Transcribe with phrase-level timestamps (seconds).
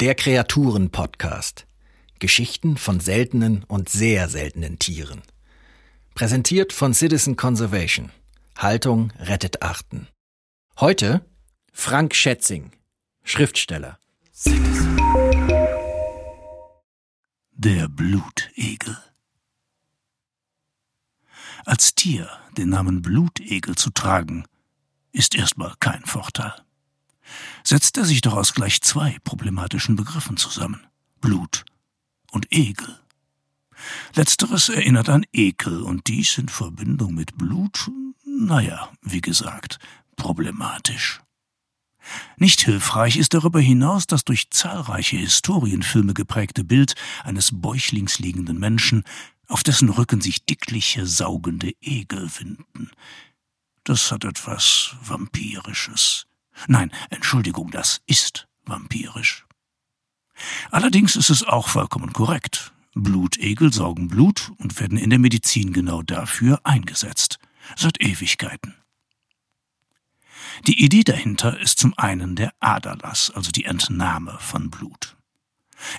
[0.00, 1.66] Der Kreaturen-Podcast.
[2.20, 5.22] Geschichten von seltenen und sehr seltenen Tieren.
[6.14, 8.12] Präsentiert von Citizen Conservation.
[8.56, 10.06] Haltung rettet Arten.
[10.78, 11.26] Heute
[11.72, 12.70] Frank Schätzing,
[13.24, 13.98] Schriftsteller.
[17.50, 18.98] Der Blutegel.
[21.64, 24.44] Als Tier den Namen Blutegel zu tragen,
[25.10, 26.54] ist erstmal kein Vorteil.
[27.68, 30.86] Setzt er sich doch aus gleich zwei problematischen Begriffen zusammen.
[31.20, 31.66] Blut
[32.30, 32.98] und Egel.
[34.14, 37.90] Letzteres erinnert an Ekel und dies in Verbindung mit Blut,
[38.24, 39.78] naja, wie gesagt,
[40.16, 41.20] problematisch.
[42.38, 49.04] Nicht hilfreich ist darüber hinaus das durch zahlreiche Historienfilme geprägte Bild eines bäuchlings liegenden Menschen,
[49.46, 52.90] auf dessen Rücken sich dickliche, saugende Egel winden.
[53.84, 56.27] Das hat etwas Vampirisches.
[56.66, 59.46] Nein, Entschuldigung, das ist vampirisch.
[60.70, 62.72] Allerdings ist es auch vollkommen korrekt.
[62.94, 67.38] Blutegel saugen Blut und werden in der Medizin genau dafür eingesetzt.
[67.76, 68.74] Seit Ewigkeiten.
[70.66, 75.16] Die Idee dahinter ist zum einen der Aderlass, also die Entnahme von Blut.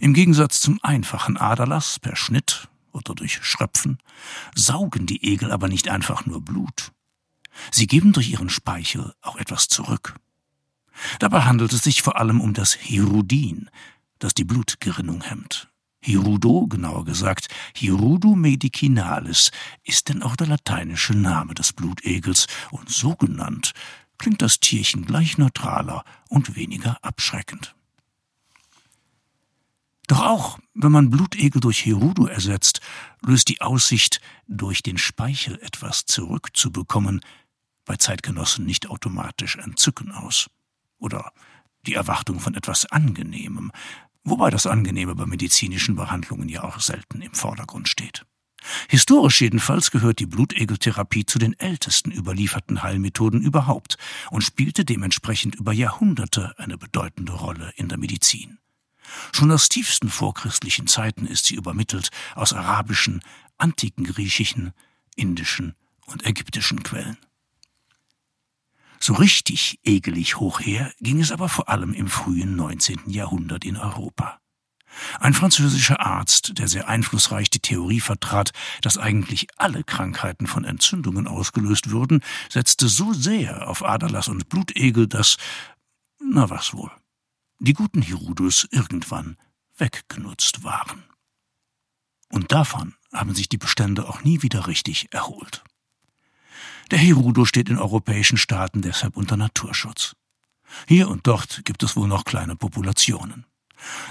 [0.00, 3.98] Im Gegensatz zum einfachen Aderlass per Schnitt oder durch Schröpfen
[4.54, 6.92] saugen die Egel aber nicht einfach nur Blut.
[7.70, 10.14] Sie geben durch ihren Speichel auch etwas zurück.
[11.18, 13.70] Dabei handelt es sich vor allem um das Hirudin,
[14.18, 15.68] das die Blutgerinnung hemmt.
[16.00, 19.50] Hirudo, genauer gesagt, Hirudo medicinalis,
[19.84, 23.72] ist denn auch der lateinische Name des Blutegels und so genannt
[24.18, 27.74] klingt das Tierchen gleich neutraler und weniger abschreckend.
[30.08, 32.80] Doch auch wenn man Blutegel durch Hirudo ersetzt,
[33.24, 37.20] löst die Aussicht, durch den Speichel etwas zurückzubekommen,
[37.84, 40.48] bei Zeitgenossen nicht automatisch Entzücken aus.
[40.98, 41.32] Oder
[41.86, 43.72] die Erwartung von etwas Angenehmem,
[44.24, 48.24] wobei das Angenehme bei medizinischen Behandlungen ja auch selten im Vordergrund steht.
[48.88, 53.96] Historisch jedenfalls gehört die Blutegeltherapie zu den ältesten überlieferten Heilmethoden überhaupt
[54.30, 58.58] und spielte dementsprechend über Jahrhunderte eine bedeutende Rolle in der Medizin.
[59.32, 63.22] Schon aus tiefsten vorchristlichen Zeiten ist sie übermittelt aus arabischen,
[63.56, 64.72] antiken griechischen,
[65.16, 65.74] indischen
[66.06, 67.16] und ägyptischen Quellen.
[69.00, 73.10] So richtig egelig hoch her ging es aber vor allem im frühen 19.
[73.10, 74.40] Jahrhundert in Europa.
[75.20, 81.26] Ein französischer Arzt, der sehr einflussreich die Theorie vertrat, dass eigentlich alle Krankheiten von Entzündungen
[81.28, 85.36] ausgelöst würden, setzte so sehr auf Aderlass und Blutegel, dass,
[86.20, 86.90] na was wohl,
[87.60, 89.36] die guten Hirudus irgendwann
[89.76, 91.04] weggenutzt waren.
[92.30, 95.64] Und davon haben sich die Bestände auch nie wieder richtig erholt.
[96.90, 100.14] Der Hirudo steht in europäischen Staaten deshalb unter Naturschutz.
[100.86, 103.44] Hier und dort gibt es wohl noch kleine Populationen.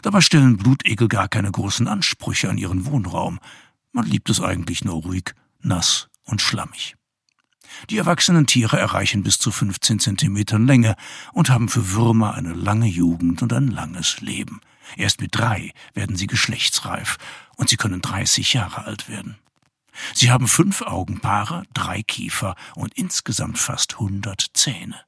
[0.02, 3.40] Dabei stellen Blutegel gar keine großen Ansprüche an ihren Wohnraum.
[3.92, 6.96] Man liebt es eigentlich nur ruhig, nass und schlammig.
[7.90, 10.96] Die erwachsenen Tiere erreichen bis zu 15 Zentimetern Länge
[11.34, 14.62] und haben für Würmer eine lange Jugend und ein langes Leben.
[14.96, 17.18] Erst mit drei werden sie geschlechtsreif
[17.56, 19.38] und sie können 30 Jahre alt werden.
[20.14, 25.02] Sie haben fünf Augenpaare, drei Kiefer und insgesamt fast hundert Zähne.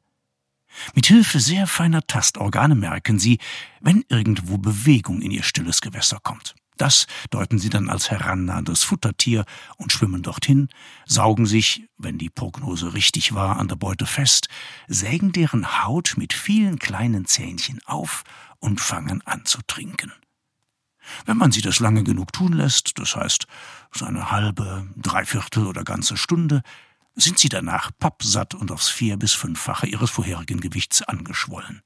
[0.94, 3.40] Mit Hilfe sehr feiner Tastorgane merken sie,
[3.82, 6.56] wenn irgendwo Bewegung in ihr stilles Gewässer kommt.
[6.78, 9.44] Das deuten sie dann als herannahendes Futtertier
[9.76, 10.70] und schwimmen dorthin,
[11.06, 14.48] saugen sich, wenn die Prognose richtig war, an der Beute fest,
[14.88, 18.24] sägen deren Haut mit vielen kleinen Zähnchen auf
[18.60, 20.14] und fangen an zu trinken.
[21.25, 23.47] Wenn man sie das lange genug tun lässt, das heißt
[23.94, 26.62] so eine halbe, dreiviertel oder ganze Stunde,
[27.16, 31.81] sind sie danach pappsatt und aufs vier- bis fünffache ihres vorherigen Gewichts angeschwollen.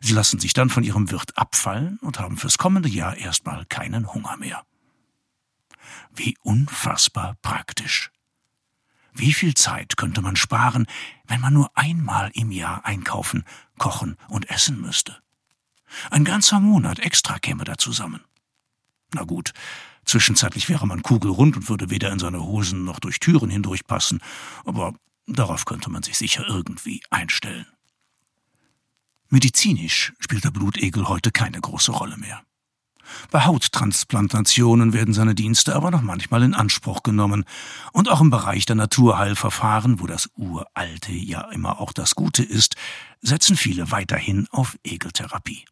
[0.00, 4.12] Sie lassen sich dann von ihrem Wirt abfallen und haben fürs kommende Jahr erstmal keinen
[4.12, 4.64] Hunger mehr.
[6.14, 8.10] Wie unfassbar praktisch.
[9.12, 10.86] Wie viel Zeit könnte man sparen,
[11.26, 13.44] wenn man nur einmal im Jahr einkaufen,
[13.78, 15.16] kochen und essen müsste?
[16.10, 18.20] Ein ganzer Monat extra käme da zusammen.
[19.14, 19.52] Na gut,
[20.04, 24.20] zwischenzeitlich wäre man kugelrund und würde weder in seine Hosen noch durch Türen hindurchpassen,
[24.64, 24.94] aber
[25.26, 27.66] darauf könnte man sich sicher irgendwie einstellen.
[29.28, 32.42] Medizinisch spielt der Blutegel heute keine große Rolle mehr.
[33.30, 37.44] Bei Hauttransplantationen werden seine Dienste aber noch manchmal in Anspruch genommen,
[37.92, 42.76] und auch im Bereich der Naturheilverfahren, wo das Uralte ja immer auch das Gute ist,
[43.22, 45.64] setzen viele weiterhin auf Egeltherapie.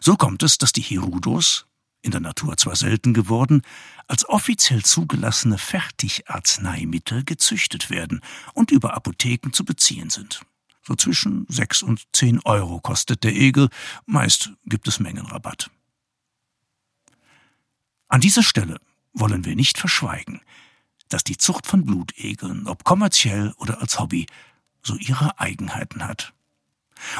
[0.00, 1.66] So kommt es, dass die Hirudos,
[2.02, 3.62] in der Natur zwar selten geworden,
[4.06, 8.20] als offiziell zugelassene Fertigarzneimittel gezüchtet werden
[8.54, 10.40] und über Apotheken zu beziehen sind.
[10.82, 13.68] So zwischen sechs und zehn Euro kostet der Egel,
[14.06, 15.70] meist gibt es Mengenrabatt.
[18.08, 18.80] An dieser Stelle
[19.12, 20.40] wollen wir nicht verschweigen,
[21.08, 24.26] dass die Zucht von Blutegeln, ob kommerziell oder als Hobby,
[24.82, 26.32] so ihre Eigenheiten hat.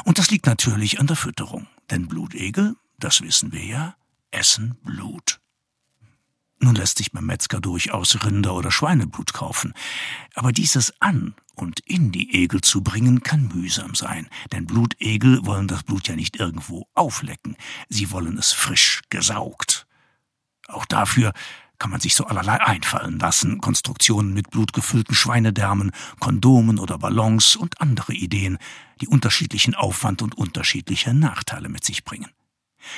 [0.03, 3.95] Und das liegt natürlich an der Fütterung, denn Blutegel, das wissen wir ja,
[4.31, 5.39] essen Blut.
[6.59, 9.73] Nun lässt sich beim Metzger durchaus Rinder- oder Schweineblut kaufen,
[10.35, 15.67] aber dieses an und in die Egel zu bringen kann mühsam sein, denn Blutegel wollen
[15.67, 17.57] das Blut ja nicht irgendwo auflecken,
[17.89, 19.87] sie wollen es frisch gesaugt.
[20.67, 21.33] Auch dafür
[21.79, 27.81] kann man sich so allerlei einfallen lassen, Konstruktionen mit blutgefüllten Schweinedärmen, Kondomen oder Ballons und
[27.81, 28.59] andere Ideen,
[29.01, 32.29] die unterschiedlichen Aufwand und unterschiedliche Nachteile mit sich bringen.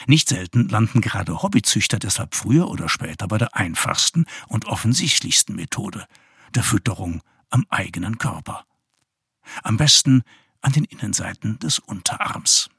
[0.07, 6.07] Nicht selten landen gerade Hobbyzüchter deshalb früher oder später bei der einfachsten und offensichtlichsten Methode,
[6.56, 8.65] der Fütterung am eigenen Körper.
[9.63, 10.24] Am besten
[10.62, 12.69] an den Innenseiten des Unterarms.